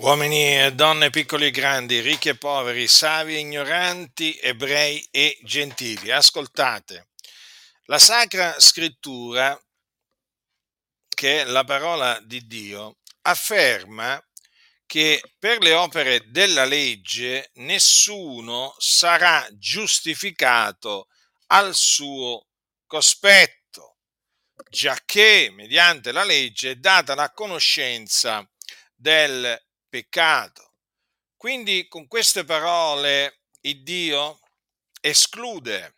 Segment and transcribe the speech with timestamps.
[0.00, 6.10] Uomini e donne, piccoli e grandi, ricchi e poveri, savi e ignoranti, ebrei e gentili,
[6.10, 7.10] ascoltate.
[7.84, 9.62] La Sacra Scrittura,
[11.06, 14.18] che è la parola di Dio, afferma
[14.86, 21.08] che per le opere della legge nessuno sarà giustificato
[21.48, 22.46] al suo
[22.86, 23.98] cospetto,
[24.70, 28.50] giacché mediante la legge è data la conoscenza
[28.94, 30.72] del peccato.
[31.36, 34.40] Quindi con queste parole il Dio
[35.00, 35.96] esclude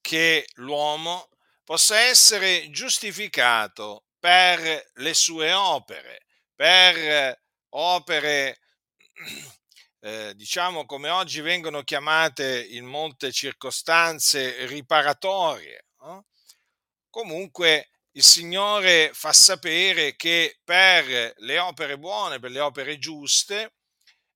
[0.00, 1.28] che l'uomo
[1.64, 8.60] possa essere giustificato per le sue opere, per opere,
[10.00, 15.86] eh, diciamo come oggi vengono chiamate in molte circostanze riparatorie.
[16.00, 16.26] No?
[17.08, 23.74] Comunque il Signore fa sapere che per le opere buone, per le opere giuste,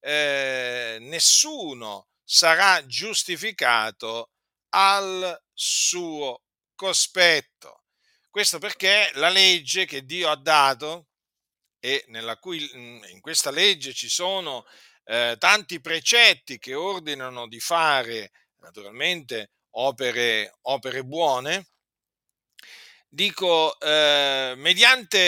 [0.00, 4.30] eh, nessuno sarà giustificato
[4.70, 6.42] al suo
[6.74, 7.84] cospetto.
[8.28, 11.08] Questo perché la legge che Dio ha dato
[11.80, 12.04] e
[12.40, 14.64] cui, in questa legge ci sono
[15.04, 21.69] eh, tanti precetti che ordinano di fare naturalmente opere, opere buone,
[23.10, 25.18] dico, eh, mediante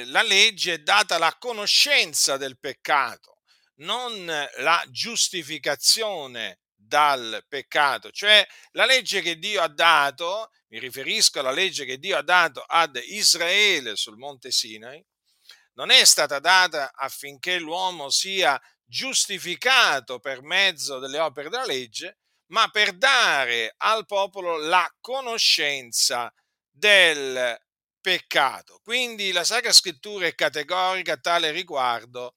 [0.00, 3.40] eh, la legge è data la conoscenza del peccato,
[3.76, 4.24] non
[4.58, 11.84] la giustificazione dal peccato, cioè la legge che Dio ha dato, mi riferisco alla legge
[11.84, 15.04] che Dio ha dato ad Israele sul monte Sinai,
[15.74, 22.18] non è stata data affinché l'uomo sia giustificato per mezzo delle opere della legge,
[22.52, 26.32] ma per dare al popolo la conoscenza
[26.72, 27.56] del
[28.00, 28.80] peccato.
[28.82, 32.36] Quindi la Sacra Scrittura è categorica a tale riguardo.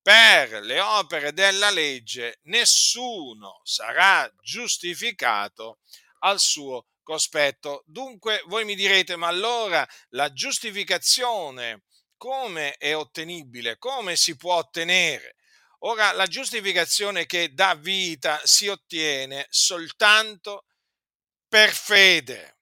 [0.00, 5.78] Per le opere della legge nessuno sarà giustificato
[6.20, 7.82] al suo cospetto.
[7.86, 11.84] Dunque voi mi direte, ma allora la giustificazione
[12.16, 13.78] come è ottenibile?
[13.78, 15.36] Come si può ottenere?
[15.80, 20.66] Ora, la giustificazione che dà vita si ottiene soltanto
[21.48, 22.58] per fede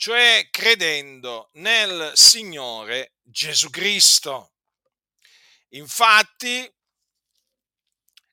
[0.00, 4.54] cioè credendo nel Signore Gesù Cristo.
[5.74, 6.66] Infatti,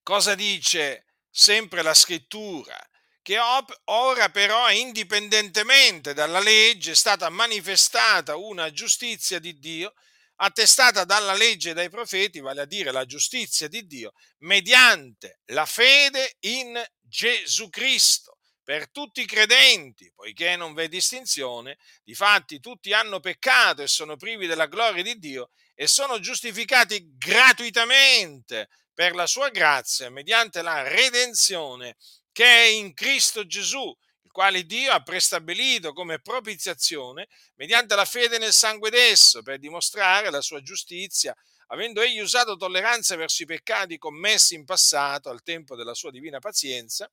[0.01, 2.79] cosa dice sempre la scrittura?
[3.21, 3.37] Che
[3.83, 9.93] ora però, indipendentemente dalla legge, è stata manifestata una giustizia di Dio,
[10.37, 15.65] attestata dalla legge e dai profeti, vale a dire la giustizia di Dio, mediante la
[15.65, 18.36] fede in Gesù Cristo
[18.67, 24.45] per tutti i credenti, poiché non v'è distinzione, difatti tutti hanno peccato e sono privi
[24.45, 31.95] della gloria di Dio e sono giustificati gratuitamente per la sua grazia mediante la redenzione
[32.33, 38.37] che è in Cristo Gesù, il quale Dio ha prestabilito come propiziazione mediante la fede
[38.37, 41.33] nel sangue d'esso per dimostrare la sua giustizia
[41.67, 46.39] avendo egli usato tolleranza verso i peccati commessi in passato al tempo della sua divina
[46.39, 47.09] pazienza,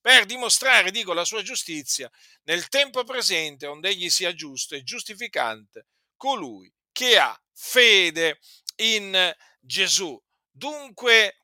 [0.00, 2.10] per dimostrare, dico, la sua giustizia
[2.44, 5.86] nel tempo presente, onde egli sia giusto e giustificante
[6.16, 8.38] colui che ha fede
[8.76, 10.20] in Gesù.
[10.50, 11.38] Dunque,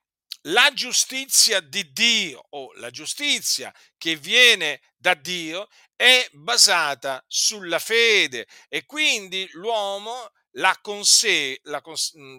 [0.49, 8.47] la giustizia di Dio o la giustizia che viene da Dio è basata sulla fede
[8.69, 11.83] e quindi l'uomo la, conse- la,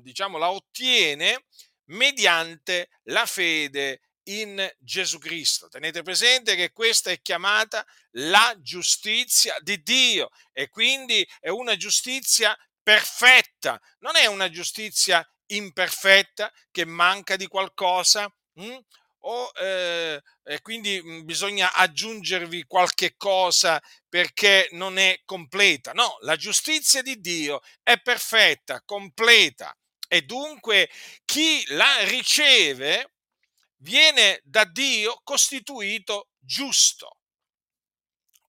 [0.02, 1.46] diciamo, la ottiene
[1.86, 5.68] mediante la fede in Gesù Cristo.
[5.68, 12.58] Tenete presente che questa è chiamata la giustizia di Dio e quindi è una giustizia
[12.82, 18.32] perfetta, non è una giustizia imperfetta che manca di qualcosa.
[18.54, 18.78] Hm?
[19.28, 25.94] O, eh, e quindi mh, bisogna aggiungervi qualche cosa perché non è completa.
[25.94, 29.76] No, la giustizia di Dio è perfetta, completa
[30.08, 30.90] e dunque
[31.26, 33.15] chi la riceve
[33.78, 37.18] viene da Dio costituito giusto.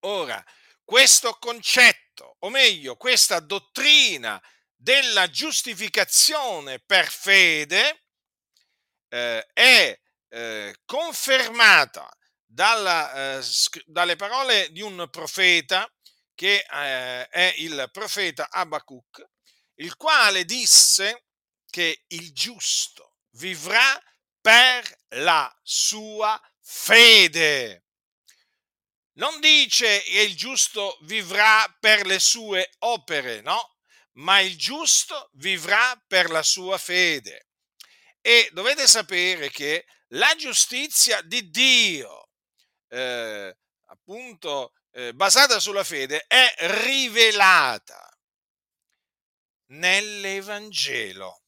[0.01, 0.43] Ora,
[0.83, 4.41] questo concetto, o meglio, questa dottrina
[4.75, 8.05] della giustificazione per fede
[9.09, 12.09] eh, è eh, confermata
[12.45, 13.45] dalla, eh,
[13.85, 15.91] dalle parole di un profeta
[16.33, 19.27] che eh, è il profeta Abacuc,
[19.75, 21.25] il quale disse
[21.69, 24.01] che il giusto vivrà
[24.47, 27.83] per la sua fede.
[29.15, 33.75] Non dice che il giusto vivrà per le sue opere, no,
[34.13, 37.49] ma il giusto vivrà per la sua fede.
[38.21, 42.29] E dovete sapere che la giustizia di Dio,
[42.87, 43.53] eh,
[43.87, 48.17] appunto eh, basata sulla fede, è rivelata
[49.71, 51.41] nell'Evangelo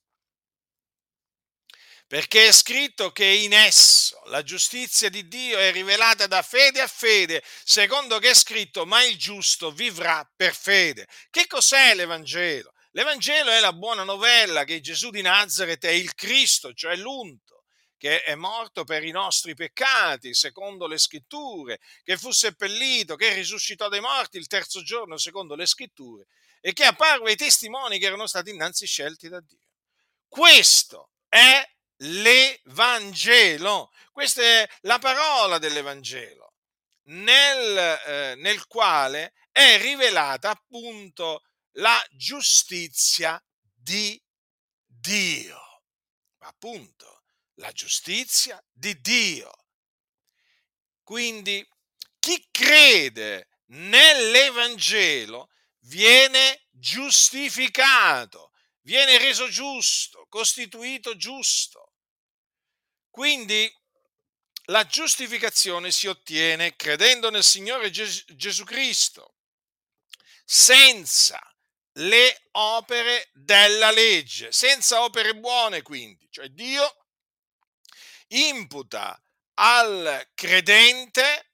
[2.09, 6.87] perché è scritto che in esso la giustizia di Dio è rivelata da fede a
[6.87, 11.07] fede, secondo che è scritto, ma il giusto vivrà per fede.
[11.29, 12.73] Che cos'è l'Evangelo?
[12.93, 17.65] L'Evangelo è la buona novella che Gesù di Nazareth è il Cristo, cioè l'unto,
[17.95, 23.87] che è morto per i nostri peccati, secondo le scritture, che fu seppellito, che risuscitò
[23.87, 26.25] dai morti il terzo giorno, secondo le scritture,
[26.59, 29.67] e che apparve ai testimoni che erano stati innanzi scelti da Dio.
[30.27, 31.63] Questo è
[31.99, 33.91] l'Evangelo.
[34.11, 36.55] Questa è la parola dell'Evangelo,
[37.05, 41.43] nel, eh, nel quale è rivelata appunto
[41.73, 43.41] la giustizia
[43.73, 44.21] di
[44.85, 45.83] Dio.
[46.39, 47.23] Appunto,
[47.55, 49.51] la giustizia di Dio.
[51.03, 51.67] Quindi
[52.19, 55.49] chi crede nell'Evangelo
[55.81, 58.51] viene giustificato,
[58.81, 61.88] viene reso giusto, costituito giusto.
[63.09, 63.71] Quindi
[64.65, 69.35] la giustificazione si ottiene credendo nel Signore Ges- Gesù Cristo,
[70.45, 71.39] senza
[71.93, 77.05] le opere della legge, senza opere buone quindi, cioè Dio
[78.27, 79.19] imputa
[79.55, 81.51] al credente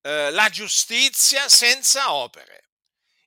[0.00, 2.70] eh, la giustizia senza opere.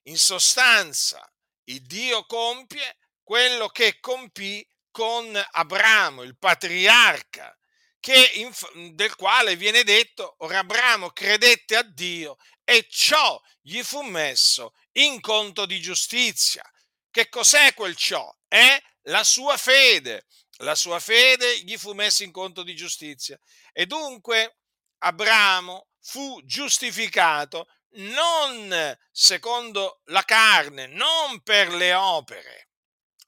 [0.04, 1.30] In sostanza,
[1.64, 7.57] il Dio compie quello che compì con Abramo, il patriarca
[8.00, 8.50] che,
[8.92, 15.20] del quale viene detto, ora Abramo credette a Dio e ciò gli fu messo in
[15.20, 16.62] conto di giustizia.
[17.10, 18.30] Che cos'è quel ciò?
[18.46, 20.26] È la sua fede.
[20.62, 23.38] La sua fede gli fu messa in conto di giustizia.
[23.72, 24.58] E dunque
[24.98, 32.67] Abramo fu giustificato non secondo la carne, non per le opere,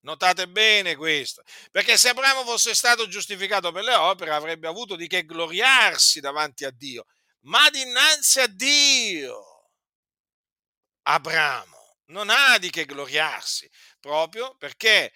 [0.03, 5.07] Notate bene questo, perché se Abramo fosse stato giustificato per le opere avrebbe avuto di
[5.07, 7.05] che gloriarsi davanti a Dio,
[7.41, 9.45] ma dinanzi a Dio
[11.03, 13.71] Abramo non ha di che gloriarsi,
[14.01, 15.13] proprio perché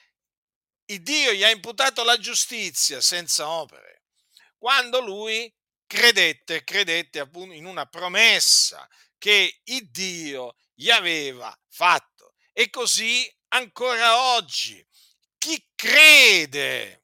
[0.86, 4.02] il Dio gli ha imputato la giustizia senza opere,
[4.58, 5.52] quando lui
[5.86, 8.86] credette, credette appunto in una promessa
[9.18, 12.34] che il Dio gli aveva fatto.
[12.52, 14.84] E così ancora oggi.
[15.38, 17.02] Chi crede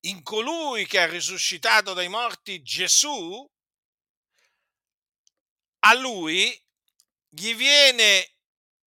[0.00, 3.48] in colui che ha risuscitato dai morti Gesù,
[5.80, 6.58] a lui
[7.28, 8.34] gli viene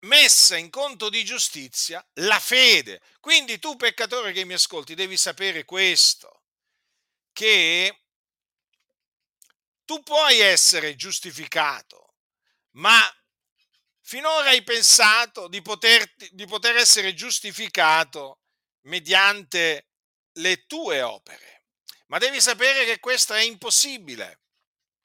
[0.00, 3.00] messa in conto di giustizia la fede.
[3.20, 6.44] Quindi tu peccatore che mi ascolti devi sapere questo,
[7.32, 8.02] che
[9.84, 12.14] tu puoi essere giustificato,
[12.72, 13.05] ma
[14.06, 18.38] finora hai pensato di poter, di poter essere giustificato
[18.82, 19.88] mediante
[20.34, 21.64] le tue opere,
[22.06, 24.42] ma devi sapere che questo è impossibile.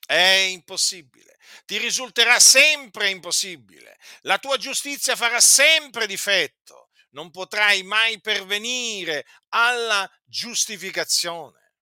[0.05, 1.39] È impossibile.
[1.65, 3.97] Ti risulterà sempre impossibile.
[4.21, 6.89] La tua giustizia farà sempre difetto.
[7.11, 11.73] Non potrai mai pervenire alla giustificazione.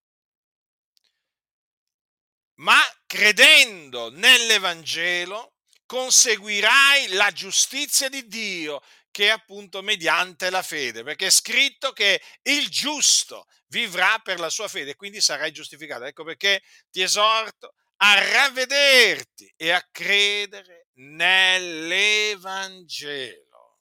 [2.59, 5.55] Ma credendo nell'Evangelo,
[5.89, 8.79] conseguirai la giustizia di Dio
[9.09, 14.51] che è appunto mediante la fede, perché è scritto che il giusto vivrà per la
[14.51, 16.03] sua fede quindi sarai giustificato.
[16.03, 23.79] Ecco perché ti esorto a ravvederti e a credere nell'Evangelo.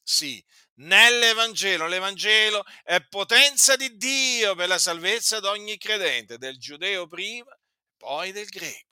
[0.00, 0.40] Sì,
[0.74, 1.88] nell'Evangelo.
[1.88, 7.50] L'Evangelo è potenza di Dio per la salvezza di ogni credente, del giudeo prima,
[7.96, 8.83] poi del greco.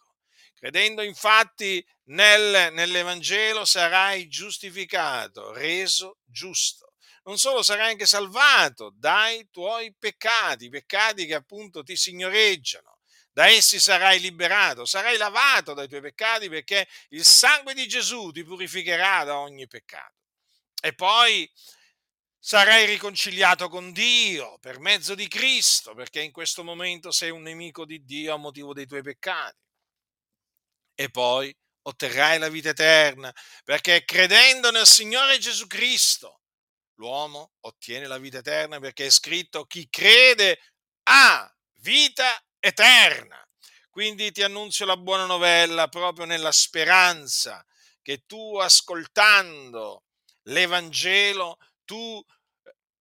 [0.63, 6.93] Credendo infatti nel, nell'Evangelo sarai giustificato, reso giusto.
[7.25, 13.01] Non solo sarai anche salvato dai tuoi peccati, peccati che appunto ti signoreggiano.
[13.33, 18.45] Da essi sarai liberato, sarai lavato dai tuoi peccati perché il sangue di Gesù ti
[18.45, 20.15] purificherà da ogni peccato.
[20.81, 21.51] E poi
[22.39, 27.85] sarai riconciliato con Dio per mezzo di Cristo, perché in questo momento sei un nemico
[27.85, 29.62] di Dio a motivo dei tuoi peccati
[31.03, 36.43] e poi otterrai la vita eterna, perché credendo nel Signore Gesù Cristo,
[36.95, 40.61] l'uomo ottiene la vita eterna perché è scritto chi crede
[41.05, 43.45] ha vita eterna.
[43.91, 47.67] Quindi ti annunzio la buona novella proprio nella speranza
[48.01, 50.05] che tu ascoltando
[50.43, 52.25] l'Evangelo, tu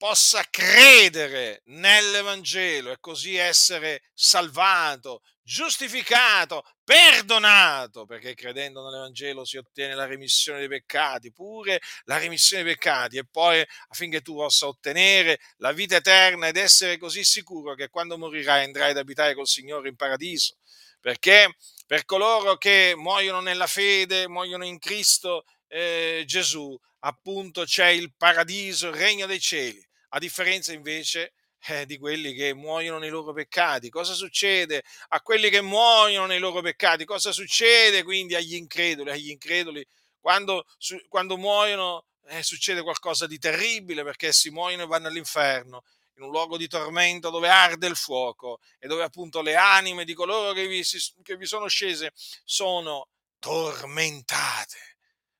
[0.01, 10.08] possa credere nell'Evangelo e così essere salvato, giustificato, perdonato, perché credendo nell'Evangelo si ottiene la
[10.08, 15.72] remissione dei peccati, pure la remissione dei peccati, e poi affinché tu possa ottenere la
[15.72, 19.96] vita eterna ed essere così sicuro che quando morirai andrai ad abitare col Signore in
[19.96, 20.58] paradiso.
[21.00, 28.15] Perché per coloro che muoiono nella fede, muoiono in Cristo eh, Gesù, appunto c'è il
[28.15, 31.34] paradiso, il regno dei cieli a differenza invece
[31.68, 33.89] eh, di quelli che muoiono nei loro peccati.
[33.89, 37.06] Cosa succede a quelli che muoiono nei loro peccati?
[37.06, 39.12] Cosa succede quindi agli increduli?
[39.12, 39.86] Agli increduli
[40.20, 45.84] quando, su, quando muoiono eh, succede qualcosa di terribile perché essi muoiono e vanno all'inferno
[46.15, 50.13] in un luogo di tormento dove arde il fuoco e dove appunto le anime di
[50.13, 50.84] coloro che vi,
[51.24, 52.12] che vi sono scese
[52.44, 53.08] sono
[53.39, 54.77] tormentate.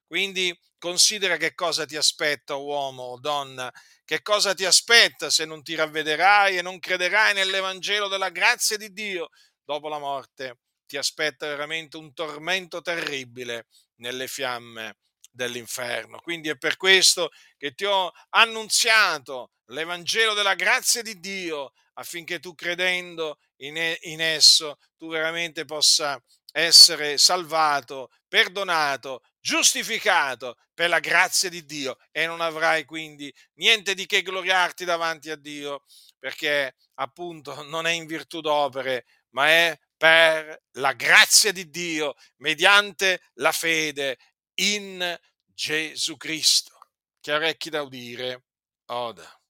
[0.08, 3.72] Quindi considera che cosa ti aspetta, uomo o donna,
[4.12, 8.91] che cosa ti aspetta se non ti ravvederai e non crederai nell'Evangelo della grazia di
[8.91, 9.30] Dio
[9.63, 10.58] dopo la morte.
[10.86, 13.68] Ti aspetta veramente un tormento terribile
[14.01, 14.98] nelle fiamme
[15.32, 16.20] dell'inferno.
[16.20, 22.53] Quindi è per questo che ti ho annunziato l'Evangelo della grazia di Dio affinché tu
[22.53, 23.77] credendo in,
[24.20, 32.41] esso tu veramente possa essere salvato, perdonato, giustificato per la grazia di Dio e non
[32.41, 35.84] avrai quindi niente di che gloriarti davanti a Dio,
[36.20, 43.22] perché appunto non è in virtù d'opere, ma è per la grazia di Dio mediante
[43.36, 44.17] la fede
[44.55, 46.77] in Gesù Cristo.
[47.20, 48.46] Che orecchi da udire,
[48.88, 49.40] oda.